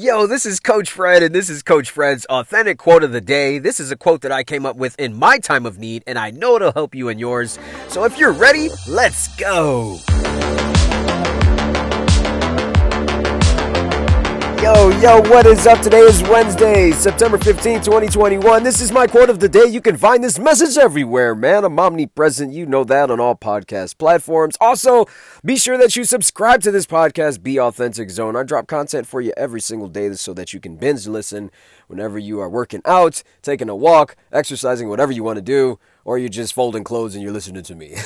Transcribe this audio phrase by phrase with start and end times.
[0.00, 3.58] Yo, this is Coach Fred, and this is Coach Fred's authentic quote of the day.
[3.58, 6.16] This is a quote that I came up with in my time of need, and
[6.16, 7.58] I know it'll help you in yours.
[7.88, 9.98] So if you're ready, let's go.
[14.74, 15.80] Yo, yo, what is up?
[15.80, 18.62] Today is Wednesday, September 15, 2021.
[18.62, 19.64] This is my quote of the day.
[19.64, 21.64] You can find this message everywhere, man.
[21.64, 22.52] I'm omnipresent.
[22.52, 24.58] You know that on all podcast platforms.
[24.60, 25.06] Also,
[25.42, 28.36] be sure that you subscribe to this podcast, Be Authentic Zone.
[28.36, 31.50] I drop content for you every single day so that you can binge listen
[31.86, 36.18] whenever you are working out, taking a walk, exercising, whatever you want to do, or
[36.18, 37.96] you're just folding clothes and you're listening to me.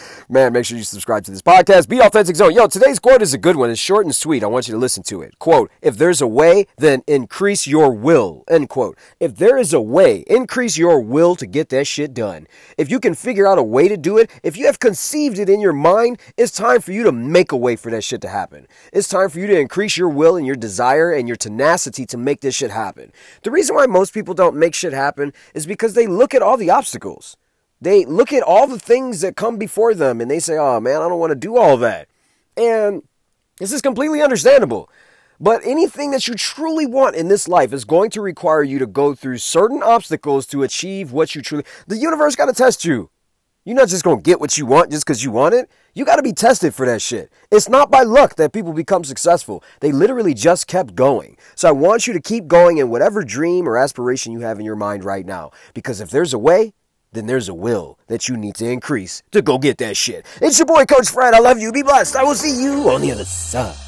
[0.28, 1.88] Man, make sure you subscribe to this podcast.
[1.88, 2.52] Be Authentic Zone.
[2.52, 3.70] Yo, today's quote is a good one.
[3.70, 4.42] It's short and sweet.
[4.42, 5.38] I want you to listen to it.
[5.38, 8.42] Quote, if there's a way, then increase your will.
[8.48, 8.98] End quote.
[9.20, 12.48] If there is a way, increase your will to get that shit done.
[12.76, 15.48] If you can figure out a way to do it, if you have conceived it
[15.48, 18.28] in your mind, it's time for you to make a way for that shit to
[18.28, 18.66] happen.
[18.92, 22.18] It's time for you to increase your will and your desire and your tenacity to
[22.18, 23.12] make this shit happen.
[23.44, 26.56] The reason why most people don't make shit happen is because they look at all
[26.56, 27.36] the obstacles.
[27.80, 31.02] They look at all the things that come before them and they say, oh man,
[31.02, 32.08] I don't want to do all that.
[32.56, 33.02] And
[33.58, 34.90] this is completely understandable.
[35.38, 38.86] But anything that you truly want in this life is going to require you to
[38.86, 41.64] go through certain obstacles to achieve what you truly.
[41.86, 43.10] The universe got to test you.
[43.66, 45.68] You're not just going to get what you want just because you want it.
[45.92, 47.32] You got to be tested for that shit.
[47.50, 49.62] It's not by luck that people become successful.
[49.80, 51.36] They literally just kept going.
[51.56, 54.64] So I want you to keep going in whatever dream or aspiration you have in
[54.64, 55.50] your mind right now.
[55.74, 56.74] Because if there's a way,
[57.16, 60.26] then there's a will that you need to increase to go get that shit.
[60.42, 61.34] It's your boy, Coach Fred.
[61.34, 61.72] I love you.
[61.72, 62.16] Be blessed.
[62.16, 63.85] I will see you on the other side.